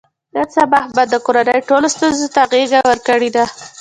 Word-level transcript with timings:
نن 0.35 0.47
سبا 0.55 0.75
احمد 0.85 1.07
د 1.11 1.15
کورنۍ 1.25 1.59
ټولو 1.69 1.87
ستونزو 1.95 2.27
ته 2.35 2.41
غېږه 2.51 2.79
ورکړې 2.89 3.29
ده. 3.35 3.45